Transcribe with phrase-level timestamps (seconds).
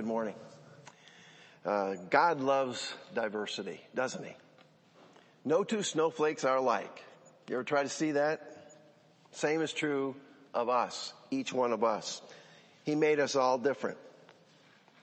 [0.00, 0.34] Good morning.
[1.62, 4.32] Uh, God loves diversity, doesn't he?
[5.44, 7.04] No two snowflakes are alike.
[7.50, 8.72] You ever try to see that?
[9.32, 10.16] Same is true
[10.54, 12.22] of us, each one of us.
[12.84, 13.98] He made us all different.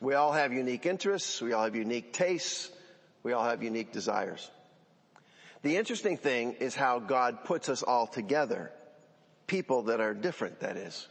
[0.01, 1.43] We all have unique interests.
[1.43, 2.71] We all have unique tastes.
[3.21, 4.49] We all have unique desires.
[5.61, 8.71] The interesting thing is how God puts us all together.
[9.45, 11.07] People that are different, that is.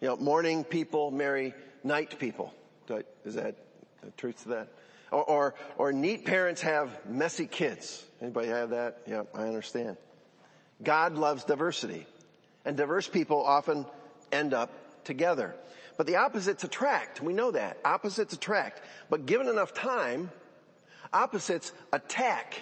[0.00, 1.52] You know, morning people marry
[1.82, 2.54] night people.
[3.24, 3.56] Is that
[4.02, 4.68] the truth to that?
[5.10, 8.04] Or, or, or neat parents have messy kids.
[8.20, 9.02] Anybody have that?
[9.06, 9.96] Yeah, I understand.
[10.82, 12.06] God loves diversity.
[12.64, 13.86] And diverse people often
[14.30, 14.70] end up
[15.04, 15.54] together.
[15.96, 17.20] But the opposites attract.
[17.20, 17.78] We know that.
[17.84, 18.82] Opposites attract.
[19.08, 20.30] But given enough time,
[21.12, 22.56] opposites attack.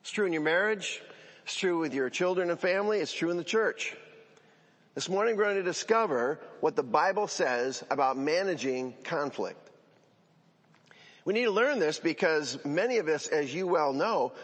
[0.00, 1.02] It's true in your marriage.
[1.44, 2.98] It's true with your children and family.
[2.98, 3.96] It's true in the church.
[4.94, 9.70] This morning we're going to discover what the Bible says about managing conflict.
[11.24, 14.34] We need to learn this because many of us, as you well know,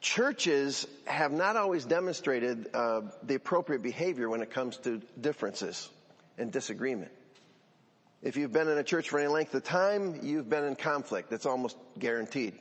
[0.00, 5.88] churches have not always demonstrated uh, the appropriate behavior when it comes to differences
[6.36, 7.12] and disagreement.
[8.22, 11.30] If you've been in a church for any length of time, you've been in conflict.
[11.30, 12.54] That's almost guaranteed.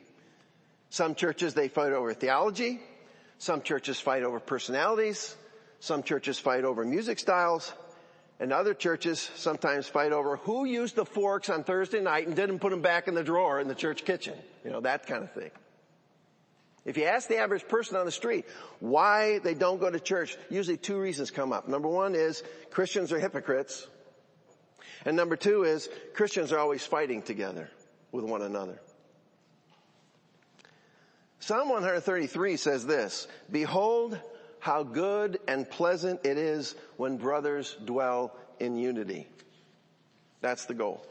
[0.92, 2.80] Some churches, they fight over theology.
[3.40, 5.36] Some churches fight over personalities.
[5.80, 7.74] Some churches fight over music styles.
[8.42, 12.60] And other churches sometimes fight over who used the forks on Thursday night and didn't
[12.60, 14.36] put them back in the drawer in the church kitchen.
[14.64, 15.52] You know, that kind of thing.
[16.86, 18.46] If you ask the average person on the street
[18.80, 21.68] why they don't go to church, usually two reasons come up.
[21.68, 22.42] Number one is
[22.72, 23.86] Christians are hypocrites.
[25.06, 27.70] And number two is Christians are always fighting together
[28.12, 28.80] with one another.
[31.40, 34.18] Psalm 133 says this, Behold,
[34.60, 39.28] how good and pleasant it is when brothers dwell in unity.
[40.42, 41.06] That's the goal.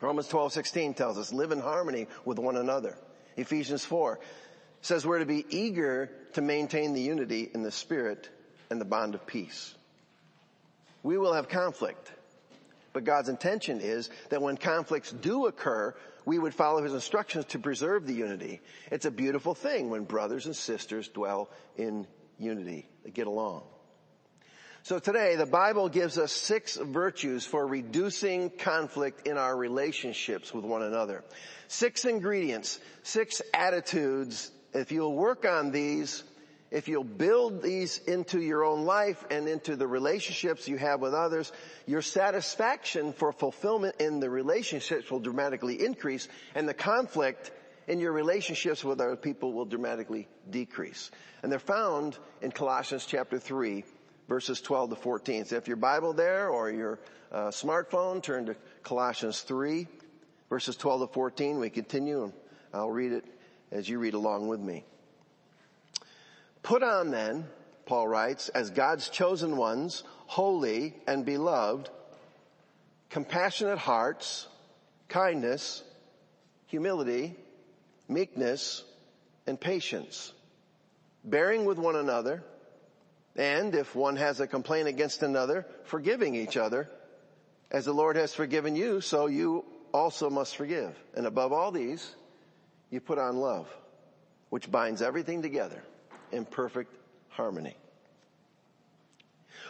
[0.00, 2.96] Romans 12, 16 tells us, live in harmony with one another.
[3.36, 4.18] Ephesians 4
[4.80, 8.28] says we're to be eager to maintain the unity in the spirit
[8.68, 9.74] and the bond of peace.
[11.04, 12.10] We will have conflict,
[12.92, 15.94] but God's intention is that when conflicts do occur,
[16.24, 18.60] we would follow his instructions to preserve the unity.
[18.90, 22.06] It's a beautiful thing when brothers and sisters dwell in
[22.42, 22.88] unity.
[23.04, 23.62] They get along.
[24.84, 30.64] So today, the Bible gives us six virtues for reducing conflict in our relationships with
[30.64, 31.22] one another.
[31.68, 34.50] Six ingredients, six attitudes.
[34.74, 36.24] If you'll work on these,
[36.72, 41.14] if you'll build these into your own life and into the relationships you have with
[41.14, 41.52] others,
[41.86, 46.26] your satisfaction for fulfillment in the relationships will dramatically increase
[46.56, 47.52] and the conflict
[47.88, 51.10] in your relationships with other people will dramatically decrease.
[51.42, 53.84] And they're found in Colossians chapter 3,
[54.28, 55.46] verses 12 to 14.
[55.46, 56.98] So if your Bible there or your
[57.30, 59.86] uh, smartphone, turn to Colossians 3,
[60.48, 61.58] verses 12 to 14.
[61.58, 62.32] We continue and
[62.72, 63.24] I'll read it
[63.70, 64.84] as you read along with me.
[66.62, 67.46] Put on then,
[67.86, 71.90] Paul writes, as God's chosen ones, holy and beloved,
[73.10, 74.46] compassionate hearts,
[75.08, 75.82] kindness,
[76.66, 77.36] humility,
[78.12, 78.84] meekness,
[79.46, 80.32] and patience,
[81.24, 82.42] bearing with one another,
[83.36, 86.88] and if one has a complaint against another, forgiving each other,
[87.70, 90.94] as the Lord has forgiven you, so you also must forgive.
[91.14, 92.14] And above all these,
[92.90, 93.66] you put on love,
[94.50, 95.82] which binds everything together
[96.30, 96.94] in perfect
[97.30, 97.76] harmony.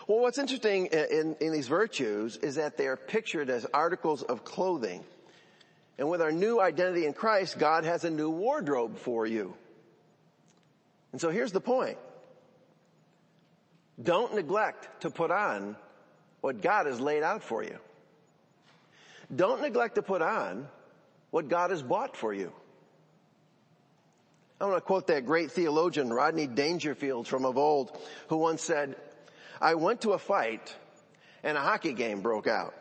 [0.09, 4.45] Well, what's interesting in, in, these virtues is that they are pictured as articles of
[4.45, 5.05] clothing.
[5.99, 9.55] And with our new identity in Christ, God has a new wardrobe for you.
[11.13, 11.99] And so here's the point.
[14.03, 15.77] Don't neglect to put on
[16.41, 17.79] what God has laid out for you.
[19.35, 20.67] Don't neglect to put on
[21.31, 22.53] what God has bought for you.
[24.61, 27.99] I want to quote that great theologian Rodney Dangerfield from of old
[28.29, 28.97] who once said,
[29.61, 30.75] I went to a fight
[31.43, 32.75] and a hockey game broke out.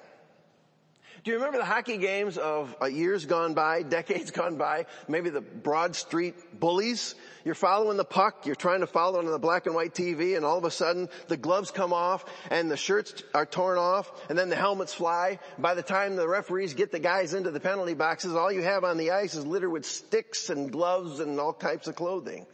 [1.23, 4.87] Do you remember the hockey games of uh, years gone by, decades gone by?
[5.07, 7.13] Maybe the Broad Street bullies?
[7.45, 10.35] You're following the puck, you're trying to follow it on the black and white TV,
[10.35, 14.11] and all of a sudden the gloves come off and the shirts are torn off,
[14.29, 15.37] and then the helmets fly.
[15.59, 18.83] By the time the referees get the guys into the penalty boxes, all you have
[18.83, 22.47] on the ice is littered with sticks and gloves and all types of clothing.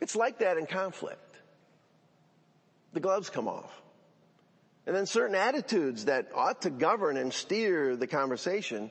[0.00, 1.20] It's like that in conflict.
[2.94, 3.82] The gloves come off.
[4.86, 8.90] And then certain attitudes that ought to govern and steer the conversation,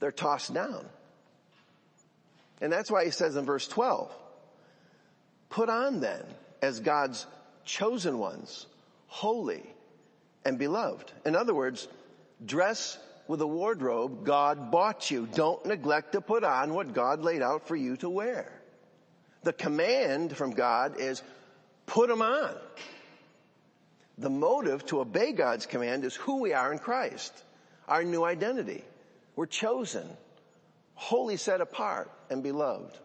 [0.00, 0.86] they're tossed down.
[2.60, 4.10] And that's why he says in verse 12,
[5.50, 6.24] put on then
[6.62, 7.26] as God's
[7.64, 8.66] chosen ones,
[9.08, 9.62] holy
[10.44, 11.12] and beloved.
[11.26, 11.86] In other words,
[12.44, 12.98] Dress
[13.28, 15.26] with a wardrobe God bought you.
[15.34, 18.52] Don't neglect to put on what God laid out for you to wear.
[19.42, 21.22] The command from God is
[21.86, 22.54] put them on.
[24.18, 27.32] The motive to obey God's command is who we are in Christ,
[27.86, 28.82] our new identity.
[29.34, 30.08] We're chosen,
[30.94, 32.96] holy set apart and beloved.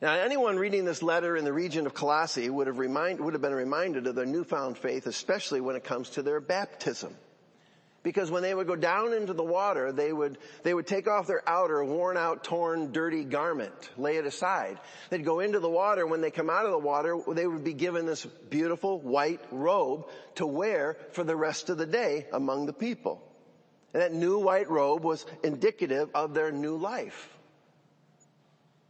[0.00, 3.42] Now anyone reading this letter in the region of Colossae would have, remind, would have
[3.42, 7.14] been reminded of their newfound faith, especially when it comes to their baptism.
[8.02, 11.28] Because when they would go down into the water, they would, they would take off
[11.28, 14.78] their outer, worn out, torn, dirty garment, lay it aside.
[15.10, 16.02] They'd go into the water.
[16.02, 19.40] And when they come out of the water, they would be given this beautiful white
[19.52, 23.22] robe to wear for the rest of the day among the people.
[23.94, 27.28] And that new white robe was indicative of their new life.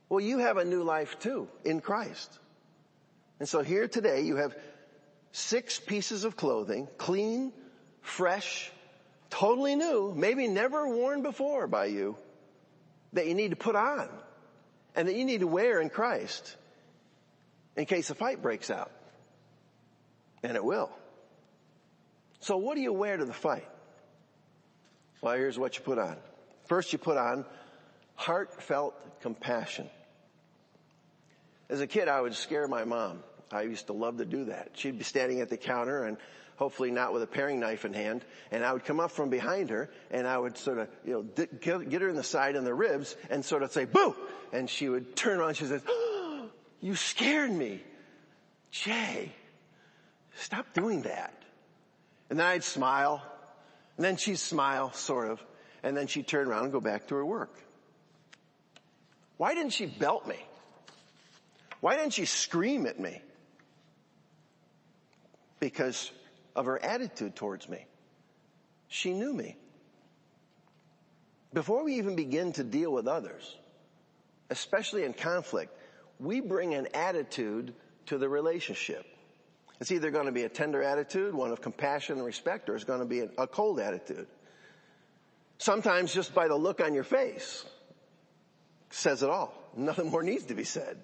[0.09, 2.39] Well, you have a new life too in Christ.
[3.41, 4.57] And so here today you have
[5.33, 7.53] six pieces of clothing, clean,
[8.01, 8.71] fresh,
[9.33, 12.17] totally new, maybe never worn before by you,
[13.15, 14.09] that you need to put on
[14.95, 16.55] and that you need to wear in Christ
[17.75, 18.91] in case a fight breaks out.
[20.43, 20.91] And it will.
[22.41, 23.69] So what do you wear to the fight?
[25.23, 26.17] Well, here's what you put on.
[26.67, 27.47] First you put on
[28.15, 29.89] heartfelt compassion.
[31.71, 33.23] As a kid, I would scare my mom.
[33.51, 34.73] I used to love to do that.
[34.75, 36.19] She'd be standing at the counter and
[36.63, 38.25] hopefully not with a paring knife in hand.
[38.53, 41.47] And I would come up from behind her and I would sort of, you know,
[41.59, 44.15] get her in the side and the ribs and sort of say, boo!
[44.53, 46.49] And she would turn around she says, oh,
[46.81, 47.83] you scared me.
[48.71, 49.33] Jay,
[50.37, 51.35] stop doing that.
[52.31, 53.21] And then I'd smile
[53.97, 55.43] and then she'd smile, sort of.
[55.83, 57.59] And then she'd turn around and go back to her work.
[59.37, 60.39] Why didn't she belt me?
[61.81, 63.21] Why didn't she scream at me?
[65.59, 66.13] Because
[66.55, 67.87] of her attitude towards me.
[68.89, 69.57] She knew me.
[71.53, 73.57] Before we even begin to deal with others,
[74.51, 75.77] especially in conflict,
[76.19, 77.75] we bring an attitude
[78.07, 79.05] to the relationship.
[79.81, 82.85] It's either going to be a tender attitude, one of compassion and respect, or it's
[82.85, 84.27] going to be a cold attitude.
[85.59, 87.65] Sometimes just by the look on your face
[88.91, 89.55] says it all.
[89.77, 90.99] Nothing more needs to be said.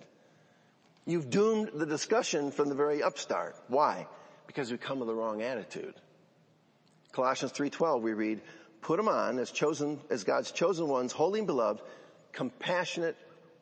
[1.06, 3.56] You've doomed the discussion from the very upstart.
[3.68, 4.06] Why?
[4.48, 5.94] Because we come with the wrong attitude.
[7.12, 8.40] Colossians 3.12 we read,
[8.80, 11.80] put them on as chosen, as God's chosen ones, holy and beloved,
[12.32, 13.16] compassionate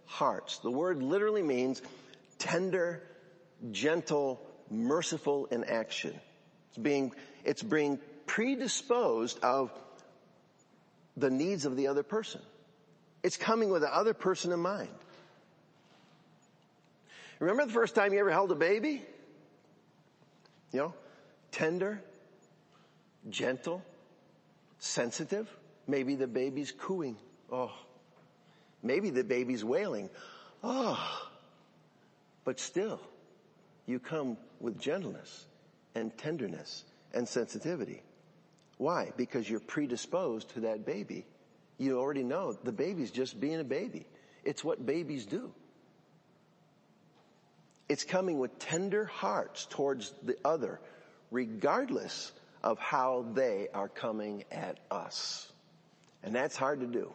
[0.07, 0.59] hearts.
[0.59, 1.83] The word literally means
[2.39, 3.03] tender,
[3.73, 4.41] gentle,
[4.71, 6.19] merciful in action.
[6.69, 7.13] It's being,
[7.45, 9.73] it's being predisposed of
[11.17, 12.41] the needs of the other person.
[13.23, 14.89] It's coming with the other person in mind.
[17.41, 19.03] Remember the first time you ever held a baby?
[20.77, 20.95] You know,
[21.53, 22.03] tender,
[23.31, 23.83] gentle,
[24.79, 25.49] sensitive.
[25.87, 27.17] Maybe the baby's cooing.
[27.51, 27.73] Oh.
[28.83, 30.11] Maybe the baby's wailing.
[30.63, 31.31] Oh.
[32.45, 33.01] But still,
[33.87, 35.47] you come with gentleness
[35.95, 36.85] and tenderness
[37.15, 38.03] and sensitivity.
[38.77, 39.13] Why?
[39.17, 41.25] Because you're predisposed to that baby.
[41.79, 44.05] You already know the baby's just being a baby.
[44.45, 45.55] It's what babies do.
[47.89, 50.81] It's coming with tender hearts towards the other,
[51.31, 55.51] regardless of how they are coming at us.
[56.23, 57.13] And that's hard to do,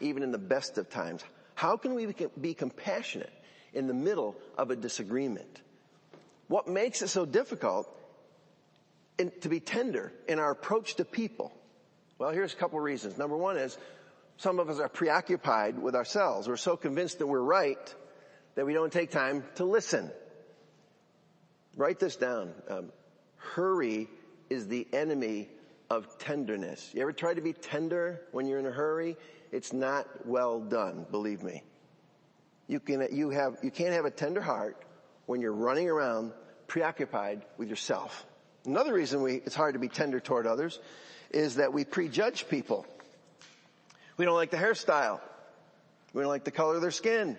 [0.00, 1.22] even in the best of times.
[1.54, 3.32] How can we be compassionate
[3.72, 5.60] in the middle of a disagreement?
[6.48, 7.88] What makes it so difficult
[9.18, 11.52] in, to be tender in our approach to people?
[12.18, 13.16] Well, here's a couple of reasons.
[13.16, 13.78] Number one is
[14.38, 16.48] some of us are preoccupied with ourselves.
[16.48, 17.94] We're so convinced that we're right
[18.54, 20.10] that we don't take time to listen.
[21.76, 22.52] Write this down.
[22.68, 22.92] Um,
[23.36, 24.08] hurry
[24.50, 25.48] is the enemy
[25.88, 26.90] of tenderness.
[26.94, 29.16] You ever try to be tender when you're in a hurry?
[29.50, 31.62] It's not well done, believe me.
[32.66, 34.82] You can, you have, you can't have a tender heart
[35.26, 36.32] when you're running around
[36.66, 38.24] preoccupied with yourself.
[38.64, 40.78] Another reason we, it's hard to be tender toward others
[41.30, 42.86] is that we prejudge people.
[44.16, 45.20] We don't like the hairstyle.
[46.12, 47.36] We don't like the color of their skin.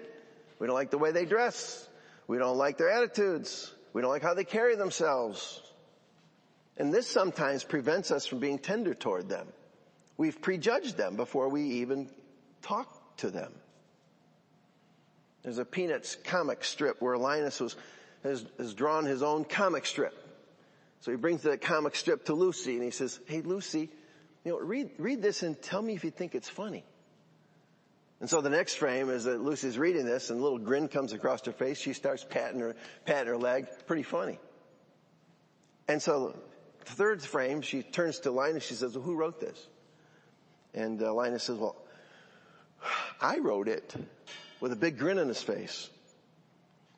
[0.64, 1.90] We don't like the way they dress.
[2.26, 3.70] We don't like their attitudes.
[3.92, 5.62] We don't like how they carry themselves.
[6.78, 9.50] And this sometimes prevents us from being tender toward them.
[10.16, 12.10] We've prejudged them before we even
[12.62, 13.52] talk to them.
[15.44, 17.76] There's a Peanuts comic strip where Linus was,
[18.24, 20.16] has, has drawn his own comic strip.
[21.02, 23.90] So he brings the comic strip to Lucy and he says, Hey Lucy,
[24.46, 26.86] you know, read, read this and tell me if you think it's funny.
[28.24, 31.12] And so the next frame is that Lucy's reading this and a little grin comes
[31.12, 31.78] across her face.
[31.78, 33.68] She starts patting her, patting her leg.
[33.86, 34.40] Pretty funny.
[35.90, 36.34] And so
[36.86, 39.68] The third frame, she turns to Linus, she says, well, who wrote this?
[40.74, 41.78] And uh, Linus says, well,
[43.22, 43.96] I wrote it
[44.60, 45.90] with a big grin on his face.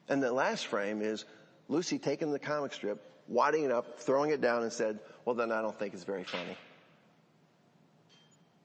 [0.10, 1.26] And the last frame is
[1.68, 5.52] Lucy taking the comic strip, wadding it up, throwing it down and said, well then
[5.52, 6.58] I don't think it's very funny.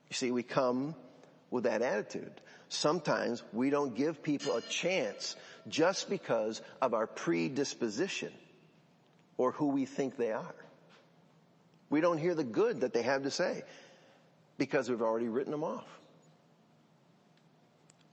[0.08, 0.94] You see, we come
[1.50, 2.32] with that attitude.
[2.70, 5.34] Sometimes we don't give people a chance
[5.68, 8.32] just because of our predisposition
[9.36, 10.54] or who we think they are.
[11.90, 13.64] We don't hear the good that they have to say
[14.56, 15.84] because we've already written them off.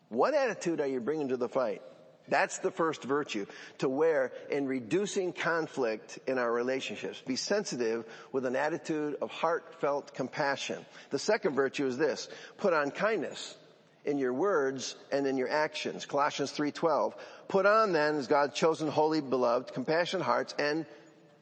[0.09, 1.83] What attitude are you bringing to the fight?
[2.27, 3.45] That's the first virtue
[3.77, 10.15] to wear in reducing conflict in our relationships, be sensitive with an attitude of heartfelt
[10.15, 10.83] compassion.
[11.11, 13.55] The second virtue is this, put on kindness
[14.07, 16.05] in your words and in your actions.
[16.05, 17.13] Colossians 3:12.
[17.47, 20.85] Put on then as God's chosen holy beloved compassionate hearts and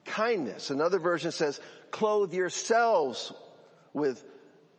[0.03, 0.71] kindness.
[0.71, 3.31] Another version says clothe yourselves
[3.93, 4.23] with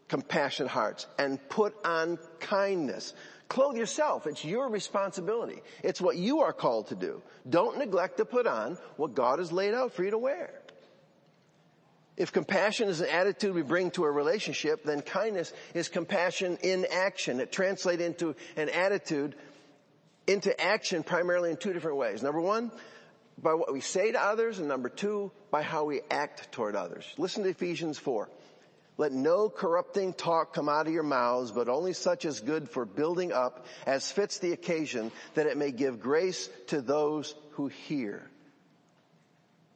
[0.09, 3.15] compassionate hearts and put on kindness.
[3.49, 4.27] Clothe yourself.
[4.27, 5.63] It's your responsibility.
[5.83, 7.23] It's what you are called to do.
[7.49, 10.63] Don't neglect to put on what God has laid out for you to wear.
[12.17, 16.87] If compassion is an attitude we bring to a relationship, then kindness is compassion in
[16.91, 17.41] action.
[17.41, 19.35] It translates into an attitude
[20.27, 22.23] into action primarily in two different ways.
[22.23, 22.73] Number one,
[23.41, 27.05] by what we say to others, and number two, by how we act toward others.
[27.19, 28.29] Listen to Ephesians 4.
[28.99, 32.87] Let no corrupting talk come out of your mouths, but only such as good for
[32.87, 38.29] building up as fits the occasion that it may give grace to those who hear.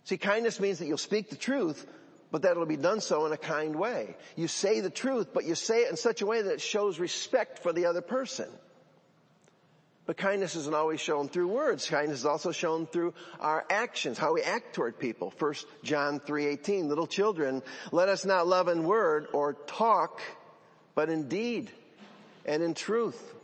[0.05, 1.87] See, kindness means that you'll speak the truth,
[2.31, 4.17] but that it'll be done so in a kind way.
[4.37, 6.99] You say the truth, but you say it in such a way that it shows
[6.99, 8.49] respect for the other person.
[10.07, 11.89] But kindness isn't always shown through words.
[11.89, 15.33] Kindness is also shown through our actions, how we act toward people.
[15.39, 20.21] 1 John 3:18, little children, let us not love in word or talk,
[20.95, 21.71] but in deed
[22.45, 23.35] and in truth.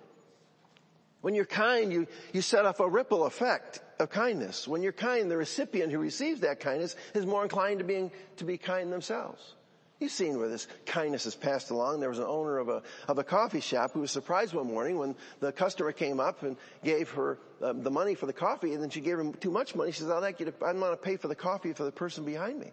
[1.20, 4.68] When you're kind, you, you set off a ripple effect of kindness.
[4.68, 8.44] When you're kind, the recipient who receives that kindness is more inclined to being, to
[8.44, 9.54] be kind themselves.
[9.98, 12.00] You've seen where this kindness is passed along.
[12.00, 14.98] There was an owner of a, of a coffee shop who was surprised one morning
[14.98, 18.82] when the customer came up and gave her uh, the money for the coffee and
[18.82, 19.92] then she gave him too much money.
[19.92, 21.92] She says, I'd like you to, I want to pay for the coffee for the
[21.92, 22.72] person behind me.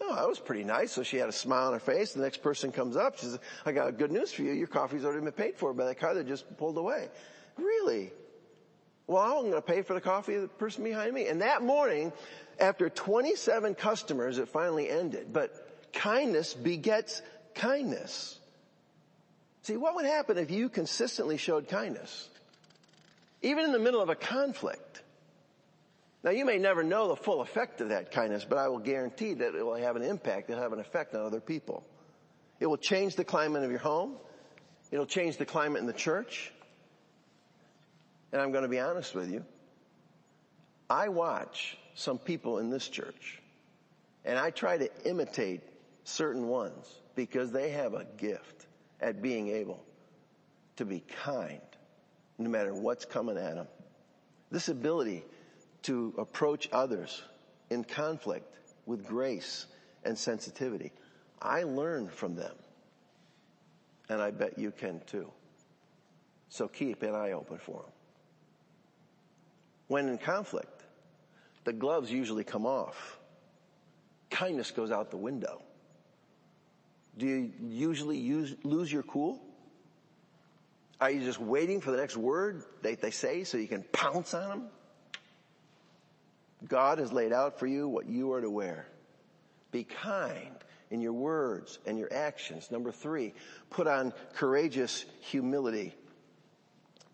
[0.00, 0.90] Oh, that was pretty nice.
[0.92, 2.12] So she had a smile on her face.
[2.12, 3.18] The next person comes up.
[3.18, 4.52] She says, I got good news for you.
[4.52, 7.08] Your coffee's already been paid for by that car that just pulled away.
[7.56, 8.10] Really?
[9.06, 11.28] Well, I'm going to pay for the coffee of the person behind me.
[11.28, 12.12] And that morning,
[12.58, 15.32] after 27 customers, it finally ended.
[15.32, 17.22] But kindness begets
[17.54, 18.38] kindness.
[19.62, 22.28] See, what would happen if you consistently showed kindness?
[23.42, 25.02] Even in the middle of a conflict.
[26.24, 29.34] Now you may never know the full effect of that kindness, but I will guarantee
[29.34, 31.84] that it will have an impact, it'll have an effect on other people.
[32.58, 34.16] It will change the climate of your home.
[34.90, 36.52] It'll change the climate in the church.
[38.32, 39.44] And I'm going to be honest with you.
[40.88, 43.40] I watch some people in this church
[44.24, 45.62] and I try to imitate
[46.04, 48.66] certain ones because they have a gift
[49.00, 49.82] at being able
[50.76, 51.60] to be kind
[52.38, 53.66] no matter what's coming at them.
[54.50, 55.24] This ability
[55.82, 57.22] to approach others
[57.70, 58.52] in conflict
[58.84, 59.66] with grace
[60.04, 60.92] and sensitivity.
[61.40, 62.54] I learn from them.
[64.08, 65.30] And I bet you can too.
[66.48, 67.92] So keep an eye open for them.
[69.88, 70.82] When in conflict,
[71.64, 73.18] the gloves usually come off.
[74.30, 75.62] Kindness goes out the window.
[77.16, 79.40] Do you usually use, lose your cool?
[81.00, 84.34] Are you just waiting for the next word they, they say so you can pounce
[84.34, 84.68] on them?
[86.66, 88.86] God has laid out for you what you are to wear.
[89.72, 90.56] Be kind
[90.90, 92.70] in your words and your actions.
[92.70, 93.34] Number three,
[93.70, 95.94] put on courageous humility.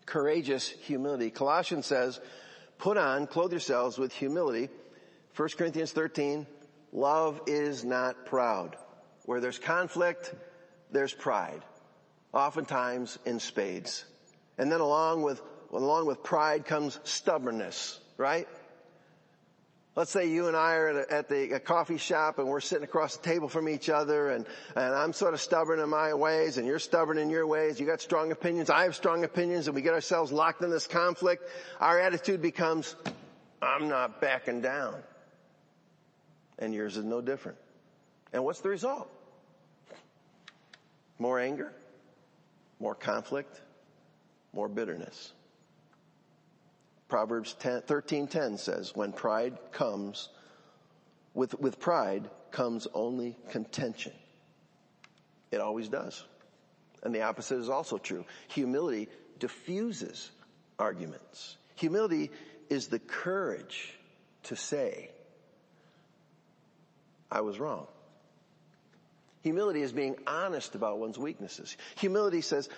[0.05, 1.29] Courageous humility.
[1.29, 2.19] Colossians says,
[2.83, 4.67] put on, clothe yourselves with humility.
[5.37, 6.45] 1 Corinthians 13,
[6.91, 8.75] love is not proud.
[9.23, 10.35] Where there's conflict,
[10.91, 11.61] there's pride.
[12.33, 14.03] Oftentimes in spades.
[14.57, 18.49] And then along with, along with pride comes stubbornness, right?
[19.95, 22.83] Let's say you and I are at, a, at the coffee shop and we're sitting
[22.83, 26.57] across the table from each other and, and I'm sort of stubborn in my ways
[26.57, 27.79] and you're stubborn in your ways.
[27.79, 28.71] You got strong opinions.
[28.71, 31.47] I have strong opinions and we get ourselves locked in this conflict.
[31.79, 32.95] Our attitude becomes,
[33.61, 34.95] I'm not backing down.
[36.57, 37.59] And yours is no different.
[38.31, 39.11] And what's the result?
[41.19, 41.71] More anger,
[42.79, 43.61] more conflict,
[44.53, 45.33] more bitterness.
[47.13, 50.29] Proverbs 13:10 says, "When pride comes,
[51.35, 54.13] With, with pride comes only contention.
[55.51, 56.23] It always does.
[57.03, 58.25] And the opposite is also true.
[58.47, 60.31] Humility diffuses
[60.79, 61.55] arguments.
[61.75, 62.31] Humility
[62.71, 63.93] is the courage
[64.43, 65.11] to say,
[67.29, 67.85] I was wrong.
[69.43, 71.77] Humility is being honest about one's weaknesses.
[71.97, 72.69] Humility says,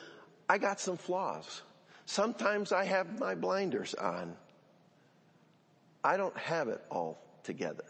[0.50, 1.62] I got some flaws.
[2.06, 4.36] Sometimes I have my blinders on.
[6.04, 7.86] I don't have it all together.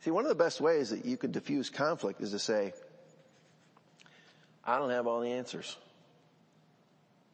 [0.00, 2.72] See, one of the best ways that you could diffuse conflict is to say,
[4.64, 5.76] I don't have all the answers.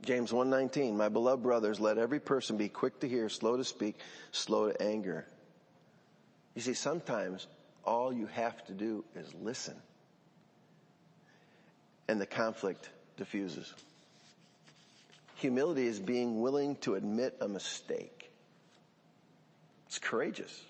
[0.02, 3.98] James 1:19 My beloved brothers let every person be quick to hear slow to speak
[4.30, 5.26] slow to anger
[6.54, 7.46] You see sometimes
[7.84, 9.74] all you have to do is listen
[12.08, 13.72] and the conflict diffuses
[15.36, 18.30] Humility is being willing to admit a mistake
[19.86, 20.64] It's courageous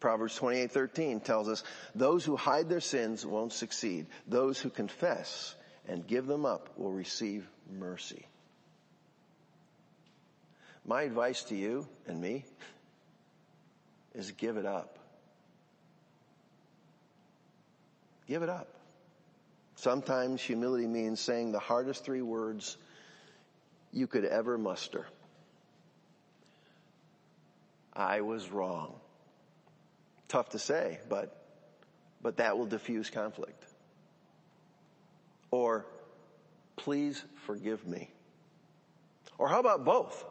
[0.00, 1.64] Proverbs 28:13 tells us
[1.94, 5.54] those who hide their sins won't succeed those who confess
[5.88, 8.26] and give them up will receive mercy.
[10.84, 12.44] My advice to you and me
[14.14, 14.98] is give it up.
[18.26, 18.68] Give it up.
[19.76, 22.76] Sometimes humility means saying the hardest three words
[23.92, 25.06] you could ever muster.
[27.92, 28.94] I was wrong.
[30.28, 31.36] Tough to say, but,
[32.22, 33.64] but that will diffuse conflict.
[35.50, 35.86] Or,
[36.76, 38.10] please forgive me.
[39.38, 40.24] Or how about both?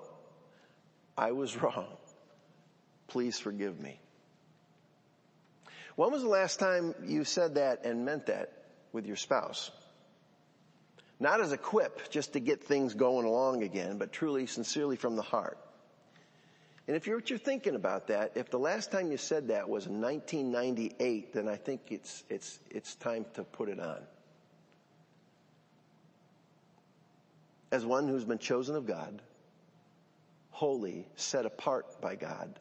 [1.18, 1.88] I was wrong.
[3.08, 4.00] Please forgive me.
[5.96, 8.52] When was the last time you said that and meant that
[8.92, 9.72] with your spouse?
[11.20, 15.16] Not as a quip, just to get things going along again, but truly, sincerely from
[15.16, 15.58] the heart.
[16.88, 19.88] And if you're, you're thinking about that, if the last time you said that was
[19.88, 24.00] in 1998, then I think it's, it's, it's time to put it on.
[27.72, 29.22] as one who's been chosen of God,
[30.52, 32.60] holy, set apart by God,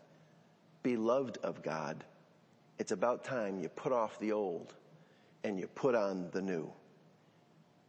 [0.82, 2.04] beloved of God,
[2.78, 4.74] it's about time you put off the old
[5.44, 6.70] and you put on the new.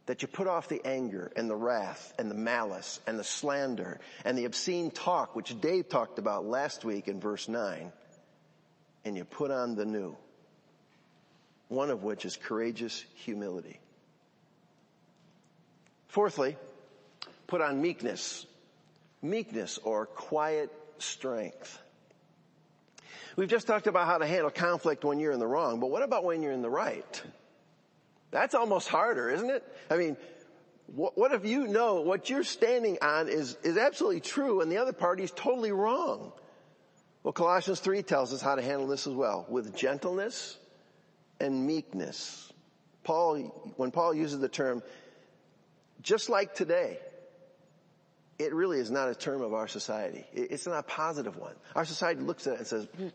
[0.08, 4.00] That you put off the anger and the wrath and the malice and the slander
[4.24, 7.92] and the obscene talk, which Dave talked about last week in verse 9,
[9.04, 10.16] and you put on the new.
[11.68, 13.80] One of which is courageous humility.
[16.06, 16.56] Fourthly,
[17.46, 18.46] put on meekness.
[19.20, 21.78] Meekness or quiet strength.
[23.36, 26.02] We've just talked about how to handle conflict when you're in the wrong, but what
[26.02, 27.22] about when you're in the right?
[28.30, 29.64] That's almost harder, isn't it?
[29.90, 30.16] I mean,
[30.86, 34.78] what, what if you know what you're standing on is, is absolutely true and the
[34.78, 36.32] other party is totally wrong?
[37.22, 40.56] Well, Colossians 3 tells us how to handle this as well, with gentleness
[41.40, 42.52] and meekness.
[43.04, 43.38] Paul,
[43.76, 44.82] when Paul uses the term,
[46.02, 46.98] just like today,
[48.38, 50.24] it really is not a term of our society.
[50.32, 51.54] It's not a positive one.
[51.74, 53.08] Our society looks at it and says, hmm.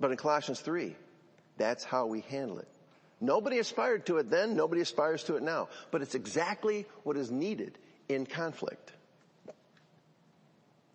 [0.00, 0.96] but in Colossians 3,
[1.56, 2.68] that's how we handle it.
[3.20, 7.30] Nobody aspired to it then, nobody aspires to it now, but it's exactly what is
[7.30, 7.76] needed
[8.08, 8.92] in conflict.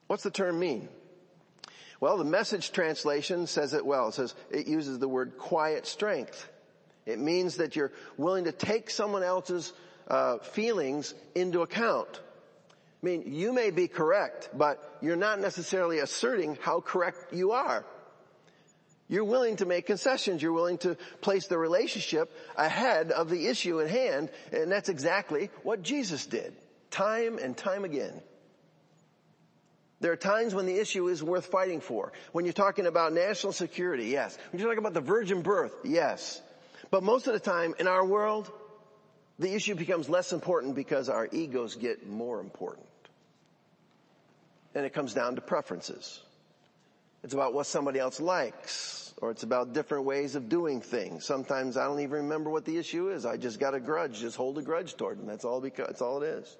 [0.08, 0.88] What's the term mean?
[2.00, 4.10] Well, the message translation says it well.
[4.10, 6.50] It says, it uses the word quiet strength.
[7.06, 9.74] It means that you're willing to take someone else's
[10.08, 12.10] uh, feelings into account.
[13.02, 17.86] I mean, you may be correct, but you're not necessarily asserting how correct you are.
[19.08, 20.42] You're willing to make concessions.
[20.42, 24.30] You're willing to place the relationship ahead of the issue at hand.
[24.52, 26.56] And that's exactly what Jesus did.
[26.90, 28.22] Time and time again.
[30.00, 32.12] There are times when the issue is worth fighting for.
[32.34, 34.38] When you're talking about national security, yes.
[34.52, 36.42] When you're talking about the virgin birth, yes.
[36.92, 38.52] But most of the time in our world,
[39.40, 42.86] the issue becomes less important because our egos get more important.
[44.76, 46.22] And it comes down to preferences.
[47.24, 51.26] It's about what somebody else likes, or it's about different ways of doing things.
[51.26, 53.26] Sometimes I don't even remember what the issue is.
[53.26, 55.26] I just got a grudge, just hold a grudge toward them.
[55.26, 56.58] That's all because, that's all it is.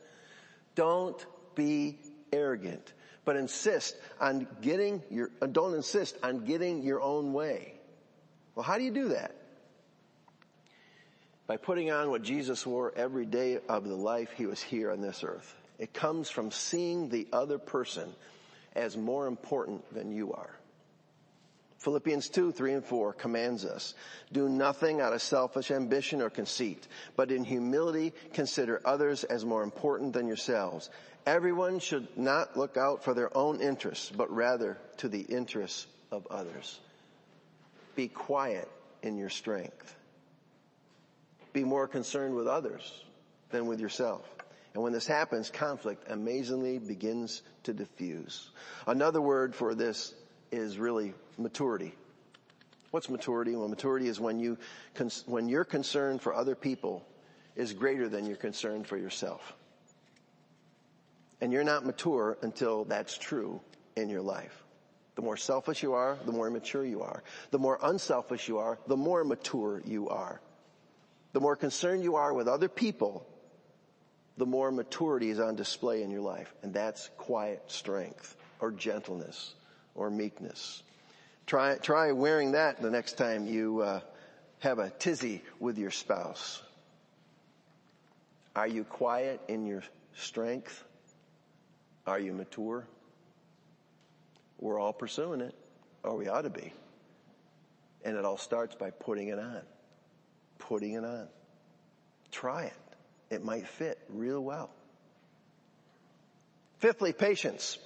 [0.76, 1.24] Don't
[1.56, 2.00] be
[2.32, 2.94] arrogant,
[3.26, 7.74] but insist on getting your, uh, don't insist on getting your own way.
[8.56, 9.36] Well, how do you do that?
[11.48, 15.02] by putting on what Jesus wore every day of the life he was here on
[15.02, 15.56] this earth.
[15.78, 18.10] It comes from seeing the other person
[18.76, 20.56] as more important than you are.
[21.84, 23.94] Philippians 2, 3 and 4 commands us,
[24.32, 29.64] do nothing out of selfish ambition or conceit, but in humility consider others as more
[29.64, 30.90] important than yourselves.
[31.26, 36.26] Everyone should not look out for their own interests, but rather to the interests of
[36.28, 36.80] others.
[37.96, 38.70] Be quiet
[39.02, 39.96] in your strength.
[41.52, 43.04] Be more concerned with others
[43.52, 44.28] than with yourself.
[44.74, 48.50] And when this happens, conflict amazingly begins to diffuse.
[48.88, 50.14] Another word for this
[50.52, 51.94] is really maturity.
[52.92, 53.56] What's maturity?
[53.56, 54.58] Well, maturity is when you,
[55.26, 57.06] when your concern for other people
[57.56, 59.54] is greater than your concern for yourself.
[61.42, 63.62] And you're not mature until that's true
[63.96, 64.64] in your life.
[65.16, 67.24] The more selfish you are, the more immature you are.
[67.52, 70.42] The more unselfish you are, the more mature you are.
[71.34, 73.28] The more concerned you are with other people,
[74.38, 76.54] the more maturity is on display in your life.
[76.64, 79.54] And that's quiet strength or gentleness
[79.96, 80.84] or meekness.
[81.46, 84.00] Try, try wearing that the next time you uh,
[84.60, 86.62] have a tizzy with your spouse.
[88.56, 89.84] Are you quiet in your
[90.16, 90.84] strength?
[92.08, 92.88] Are you mature?
[94.60, 95.56] We're all pursuing it,
[96.04, 96.72] or we ought to be.
[98.06, 99.62] And it all starts by putting it on.
[100.60, 101.28] Putting it on.
[102.32, 102.83] Try it.
[103.34, 104.70] It might fit real well.
[106.78, 107.78] Fifthly, patience.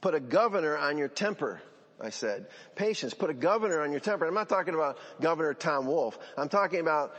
[0.00, 1.60] Put a governor on your temper.
[2.00, 4.26] I said, patience, put a governor on your temper.
[4.26, 6.18] I'm not talking about Governor Tom Wolf.
[6.36, 7.14] I'm talking about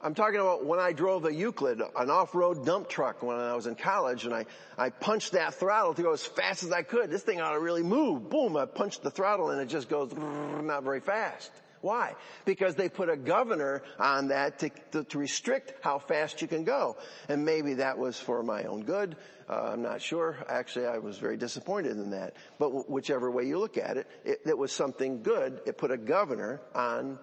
[0.00, 3.66] I'm talking about when I drove a Euclid, an off-road dump truck when I was
[3.66, 7.10] in college and I, I punched that throttle to go as fast as I could.
[7.10, 8.30] This thing ought to really move.
[8.30, 11.50] Boom, I punched the throttle and it just goes not very fast.
[11.80, 12.14] Why?
[12.44, 16.64] Because they put a governor on that to, to, to restrict how fast you can
[16.64, 16.96] go.
[17.28, 19.16] And maybe that was for my own good.
[19.48, 20.36] Uh, I'm not sure.
[20.48, 22.34] Actually, I was very disappointed in that.
[22.58, 25.60] But w- whichever way you look at it, it, it was something good.
[25.66, 27.18] It put a governor on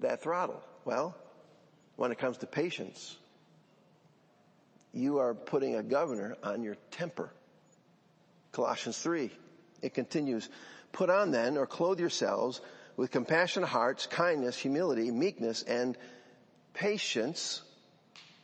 [0.00, 0.62] that throttle.
[0.84, 1.16] Well,
[1.96, 3.16] when it comes to patience,
[4.92, 7.30] you are putting a governor on your temper.
[8.52, 9.30] Colossians 3,
[9.82, 10.48] it continues,
[10.92, 12.60] put on then or clothe yourselves
[12.96, 15.96] with compassionate hearts, kindness, humility, meekness, and
[16.72, 17.62] patience.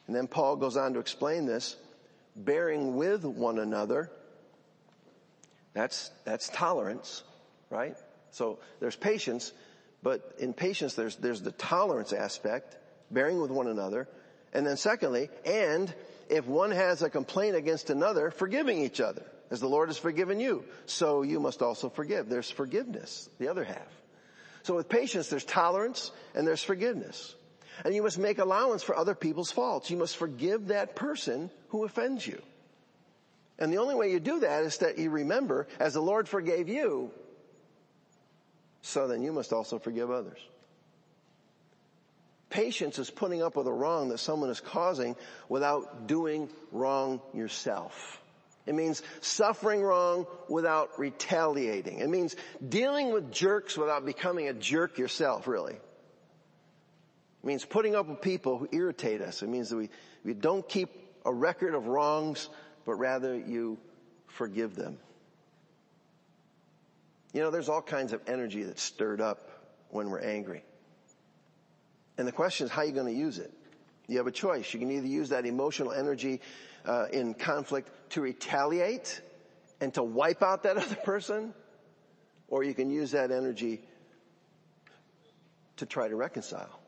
[0.06, 1.76] And then Paul goes on to explain this,
[2.36, 4.10] bearing with one another.
[5.74, 7.22] That's, that's tolerance,
[7.70, 7.96] right?
[8.30, 9.52] So there's patience,
[10.02, 12.76] but in patience there's, there's the tolerance aspect
[13.10, 14.08] bearing with one another.
[14.52, 15.92] And then secondly, and
[16.28, 20.40] if one has a complaint against another, forgiving each other, as the Lord has forgiven
[20.40, 22.28] you, so you must also forgive.
[22.28, 24.01] There's forgiveness, the other half.
[24.62, 27.34] So with patience, there's tolerance and there's forgiveness.
[27.84, 29.90] And you must make allowance for other people's faults.
[29.90, 32.40] You must forgive that person who offends you.
[33.58, 36.68] And the only way you do that is that you remember, as the Lord forgave
[36.68, 37.10] you,
[38.82, 40.38] so then you must also forgive others.
[42.50, 45.16] Patience is putting up with a wrong that someone is causing
[45.48, 48.21] without doing wrong yourself.
[48.64, 51.98] It means suffering wrong without retaliating.
[51.98, 55.74] It means dealing with jerks without becoming a jerk yourself, really.
[55.74, 59.42] It means putting up with people who irritate us.
[59.42, 59.90] It means that we,
[60.24, 60.90] we don't keep
[61.24, 62.48] a record of wrongs,
[62.86, 63.78] but rather you
[64.28, 64.98] forgive them.
[67.32, 69.48] You know, there's all kinds of energy that's stirred up
[69.88, 70.64] when we're angry.
[72.16, 73.52] And the question is, how are you going to use it?
[74.06, 74.72] You have a choice.
[74.72, 76.40] You can either use that emotional energy
[76.86, 79.20] uh, in conflict to retaliate
[79.80, 81.54] and to wipe out that other person,
[82.48, 83.80] or you can use that energy
[85.76, 86.78] to try to reconcile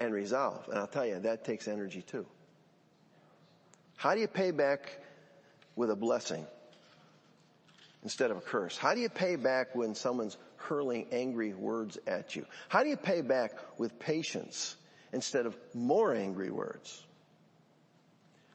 [0.00, 0.68] and resolve.
[0.68, 2.26] And I'll tell you, that takes energy too.
[3.96, 5.00] How do you pay back
[5.76, 6.46] with a blessing
[8.02, 8.76] instead of a curse?
[8.76, 12.44] How do you pay back when someone's hurling angry words at you?
[12.68, 14.76] How do you pay back with patience
[15.12, 17.06] instead of more angry words?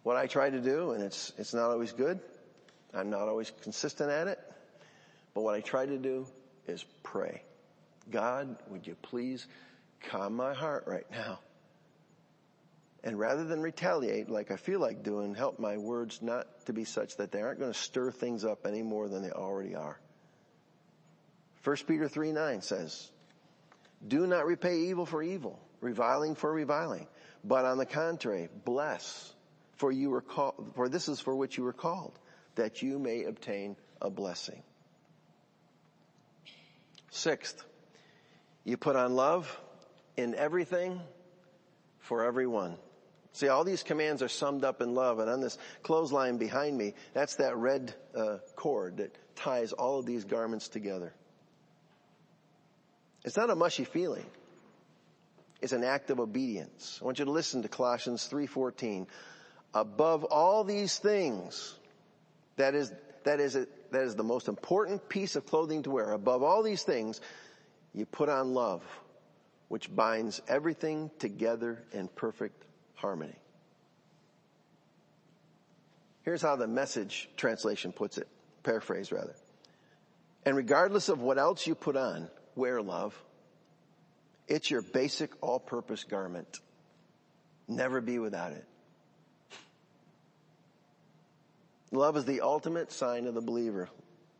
[0.10, 2.19] What I try to do, and it's, it's not always good.
[2.95, 4.39] I'm not always consistent at it.
[5.36, 6.26] But what I try to do
[6.65, 7.43] is pray.
[8.10, 9.45] God, would you please
[10.10, 11.38] calm my heart right now?
[13.04, 16.86] And rather than retaliate like I feel like doing, help my words not to be
[16.86, 20.00] such that they aren't going to stir things up any more than they already are.
[21.65, 23.12] 1 Peter 3 9 says,
[24.08, 27.06] do not repay evil for evil, reviling for reviling,
[27.43, 29.36] but on the contrary, bless,
[29.80, 32.20] for you were called, for this is for which you were called,
[32.56, 34.62] that you may obtain a blessing.
[37.12, 37.63] Sixth,
[38.65, 39.60] you put on love
[40.18, 41.00] in everything
[42.00, 42.76] for everyone.
[43.32, 46.94] See, all these commands are summed up in love, and on this clothesline behind me,
[47.13, 51.13] that's that red uh, cord that ties all of these garments together.
[53.24, 54.26] It's not a mushy feeling.
[55.62, 57.00] It's an act of obedience.
[57.02, 59.08] I want you to listen to Colossians 3:14.
[59.73, 61.75] Above all these things,
[62.58, 62.91] that is
[63.23, 66.12] that is that is the most important piece of clothing to wear.
[66.12, 67.21] Above all these things,
[67.93, 68.84] you put on love,
[69.67, 73.36] which binds everything together in perfect harmony.
[76.23, 78.27] Here's how the message translation puts it,
[78.63, 79.36] paraphrase rather.
[80.45, 83.19] And regardless of what else you put on, wear love.
[84.47, 86.60] It's your basic all-purpose garment.
[87.67, 88.65] Never be without it.
[91.91, 93.89] Love is the ultimate sign of the believer.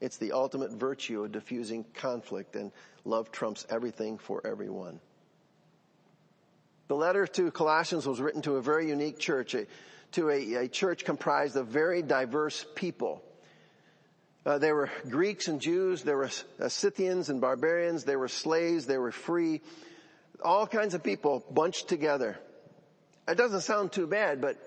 [0.02, 2.72] It's the ultimate virtue of diffusing conflict and
[3.06, 5.00] love trumps everything for everyone.
[6.88, 9.66] The letter to Colossians was written to a very unique church, a,
[10.14, 13.22] to a, a, church comprised of very diverse people.
[14.46, 16.30] Uh, there were Greeks and Jews, there were
[16.68, 19.62] Scythians and barbarians, there were slaves, there were free,
[20.44, 22.40] all kinds of people bunched together.
[23.28, 24.58] It doesn't sound too bad, but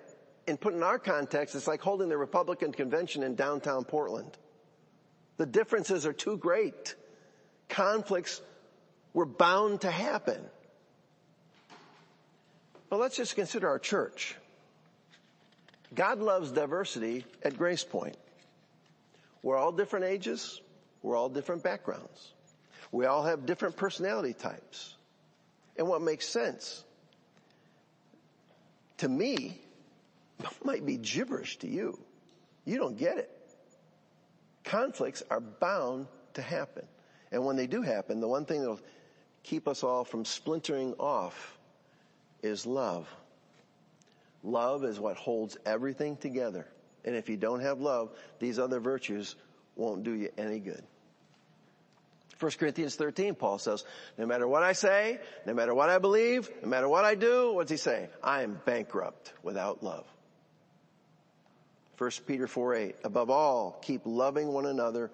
[0.47, 4.37] in put in our context, it's like holding the Republican convention in downtown Portland.
[5.37, 6.95] The differences are too great.
[7.69, 8.41] Conflicts
[9.15, 10.41] were bound to happen.
[12.91, 14.37] But let's just consider our church.
[15.95, 18.17] God loves diversity at Grace Point.
[19.43, 20.61] We're all different ages.
[21.03, 22.33] We're all different backgrounds.
[22.91, 24.95] We all have different personality types.
[25.77, 26.85] And what makes sense
[28.99, 29.59] to me
[30.73, 31.99] might be gibberish to you.
[32.65, 33.31] You don't get it.
[34.65, 36.87] Conflicts are bound to happen.
[37.31, 38.81] And when they do happen, the one thing that'll
[39.43, 41.59] keep us all from splintering off
[42.43, 43.07] is love.
[44.43, 46.67] Love is what holds everything together.
[47.05, 49.37] And if you don't have love, these other virtues
[49.77, 50.83] won't do you any good.
[52.41, 53.85] 1 Corinthians 13, Paul says,
[54.17, 57.53] no matter what I say, no matter what I believe, no matter what I do,
[57.53, 58.09] what's he say?
[58.23, 60.07] I am bankrupt without love.
[61.99, 65.11] 1 Peter 4, 8, above all, keep loving one another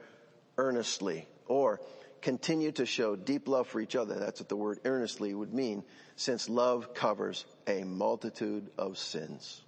[0.56, 1.80] earnestly or
[2.22, 4.14] continue to show deep love for each other.
[4.14, 5.84] That's what the word earnestly would mean
[6.16, 9.62] since love covers a multitude of sins.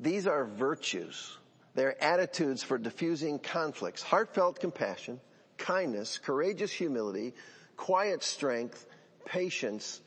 [0.00, 1.36] These are virtues.
[1.74, 5.20] They're attitudes for diffusing conflicts, heartfelt compassion,
[5.56, 7.34] kindness, courageous humility,
[7.76, 8.86] quiet strength,
[9.24, 10.00] patience,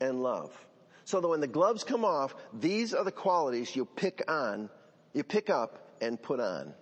[0.00, 0.52] and love.
[1.10, 4.70] So that when the gloves come off, these are the qualities you pick on,
[5.12, 6.72] you pick up and put on.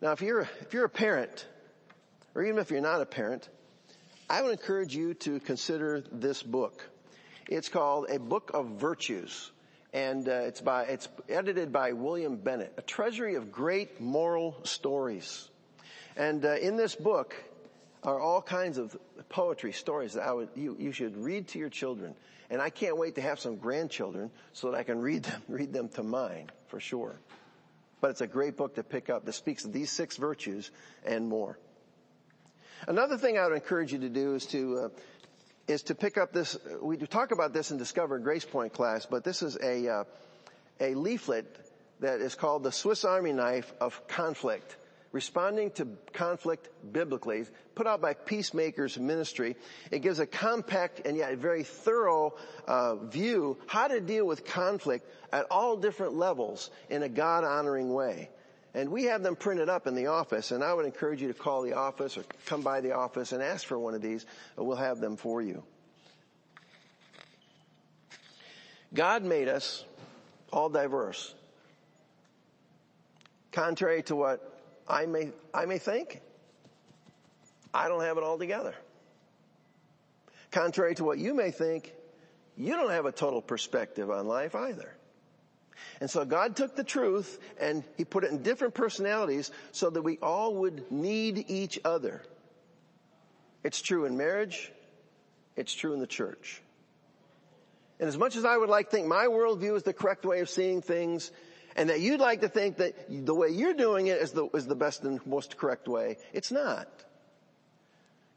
[0.00, 1.44] Now if you're, if you're a parent,
[2.36, 3.48] or even if you're not a parent,
[4.30, 6.88] I would encourage you to consider this book.
[7.48, 9.50] It's called A Book of Virtues
[9.92, 15.48] and uh, it's by it's edited by William Bennett, a treasury of great moral stories.
[16.16, 17.34] And uh, in this book
[18.04, 18.96] are all kinds of
[19.30, 22.14] poetry stories that I would, you, you should read to your children.
[22.50, 25.72] And I can't wait to have some grandchildren so that I can read them, read
[25.72, 27.16] them to mine for sure.
[28.00, 30.70] But it's a great book to pick up that speaks of these six virtues
[31.06, 31.58] and more.
[32.86, 34.88] Another thing I would encourage you to do is to, uh,
[35.66, 39.24] is to pick up this, we talk about this in Discover Grace Point class, but
[39.24, 40.04] this is a, uh,
[40.80, 41.46] a leaflet
[42.00, 44.76] that is called the Swiss Army Knife of Conflict
[45.14, 47.44] responding to conflict biblically,
[47.76, 49.54] put out by Peacemakers Ministry.
[49.92, 52.34] It gives a compact and yet very thorough
[52.66, 58.28] uh, view how to deal with conflict at all different levels in a God-honoring way.
[58.74, 61.34] And we have them printed up in the office, and I would encourage you to
[61.34, 64.66] call the office or come by the office and ask for one of these, and
[64.66, 65.62] we'll have them for you.
[68.92, 69.84] God made us
[70.52, 71.32] all diverse.
[73.52, 74.53] Contrary to what
[74.88, 76.20] I may, I may think
[77.72, 78.74] I don't have it all together.
[80.50, 81.92] Contrary to what you may think,
[82.56, 84.94] you don't have a total perspective on life either.
[86.00, 90.02] And so God took the truth and He put it in different personalities so that
[90.02, 92.22] we all would need each other.
[93.64, 94.70] It's true in marriage.
[95.56, 96.62] It's true in the church.
[97.98, 100.40] And as much as I would like to think my worldview is the correct way
[100.40, 101.30] of seeing things,
[101.76, 104.66] and that you'd like to think that the way you're doing it is the, is
[104.66, 106.18] the best and most correct way.
[106.32, 106.88] It's not.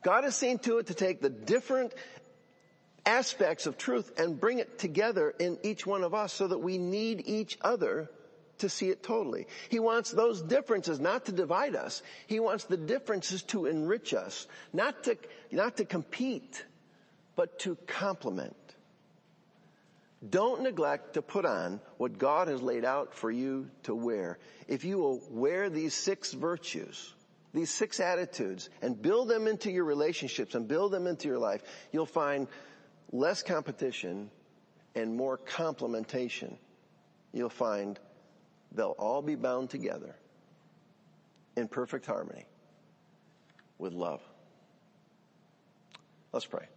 [0.03, 1.93] God has seen to it to take the different
[3.05, 6.77] aspects of truth and bring it together in each one of us so that we
[6.77, 8.09] need each other
[8.59, 9.47] to see it totally.
[9.69, 12.01] He wants those differences not to divide us.
[12.25, 15.17] He wants the differences to enrich us, not to,
[15.51, 16.65] not to compete,
[17.35, 18.55] but to complement.
[20.27, 24.39] Don't neglect to put on what God has laid out for you to wear.
[24.67, 27.13] If you will wear these six virtues,
[27.53, 31.61] these six attitudes, and build them into your relationships and build them into your life,
[31.91, 32.47] you'll find
[33.11, 34.31] less competition
[34.95, 36.57] and more complementation.
[37.31, 37.99] You'll find
[38.71, 40.15] they'll all be bound together
[41.55, 42.45] in perfect harmony
[43.77, 44.21] with love.
[46.33, 46.67] Let's pray.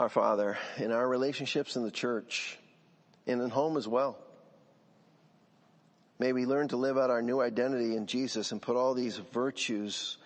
[0.00, 2.58] Our Father, in our relationships in the church
[3.26, 4.16] and in home as well,
[6.18, 9.18] may we learn to live out our new identity in Jesus and put all these
[9.18, 10.16] virtues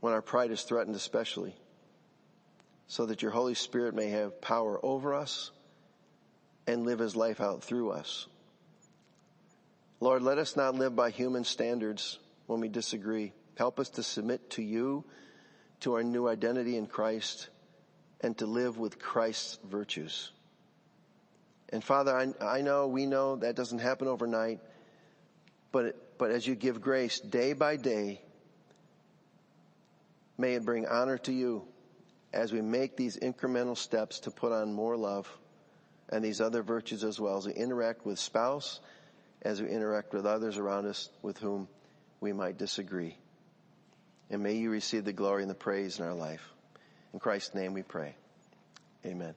[0.00, 1.54] when our pride is threatened especially,
[2.86, 5.50] so that your Holy Spirit may have power over us
[6.66, 8.26] and live his life out through us.
[10.00, 13.34] Lord, let us not live by human standards when we disagree.
[13.58, 15.04] Help us to submit to you,
[15.80, 17.48] to our new identity in Christ,
[18.20, 20.32] and to live with Christ's virtues.
[21.70, 24.60] And Father, I, I know, we know that doesn't happen overnight,
[25.70, 28.20] but, but as you give grace day by day,
[30.40, 31.64] May it bring honor to you
[32.32, 35.28] as we make these incremental steps to put on more love
[36.10, 38.78] and these other virtues as well as we interact with spouse,
[39.42, 41.66] as we interact with others around us with whom
[42.20, 43.16] we might disagree.
[44.30, 46.42] And may you receive the glory and the praise in our life.
[47.12, 48.14] In Christ's name we pray.
[49.06, 49.34] Amen.